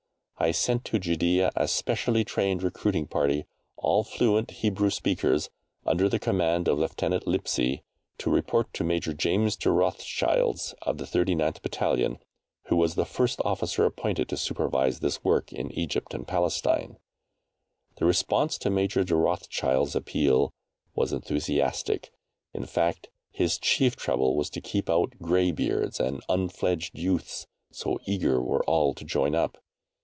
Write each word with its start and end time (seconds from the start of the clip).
I 0.37 0.49
sent 0.49 0.83
to 0.85 0.99
Judæa 0.99 1.51
a 1.55 1.67
specially 1.67 2.23
trained 2.23 2.63
recruiting 2.63 3.05
party, 3.05 3.45
all 3.77 4.03
fluent 4.03 4.49
Hebrew 4.49 4.89
speakers, 4.89 5.51
under 5.85 6.09
the 6.09 6.17
command 6.17 6.67
of 6.67 6.79
Lieutenant 6.79 7.27
Lipsey, 7.27 7.83
to 8.17 8.31
report 8.31 8.73
to 8.73 8.83
Major 8.83 9.13
James 9.13 9.55
de 9.55 9.69
Rothschild 9.69 10.73
of 10.81 10.97
the 10.97 11.03
39th 11.05 11.61
Battalion, 11.61 12.17
who 12.69 12.75
was 12.75 12.95
the 12.95 13.05
officer 13.45 13.85
appointed 13.85 14.29
to 14.29 14.35
supervise 14.37 14.99
this 14.99 15.23
work 15.23 15.53
in 15.53 15.69
Egypt 15.73 16.11
and 16.15 16.27
Palestine. 16.27 16.97
The 17.97 18.05
response 18.05 18.57
to 18.57 18.71
Major 18.71 19.03
de 19.03 19.15
Rothschild's 19.15 19.93
appeal 19.95 20.51
was 20.95 21.13
enthusiastic 21.13 22.09
in 22.51 22.65
fact 22.65 23.09
his 23.29 23.59
chief 23.59 23.95
trouble 23.95 24.35
was 24.35 24.49
to 24.49 24.59
keep 24.59 24.89
out 24.89 25.13
grey 25.21 25.51
beards 25.51 25.99
and 25.99 26.19
unfledged 26.29 26.97
youths, 26.97 27.45
so 27.71 27.99
eager 28.07 28.41
were 28.41 28.63
all 28.63 28.95
to 28.95 29.03
join 29.05 29.35
up. 29.35 29.59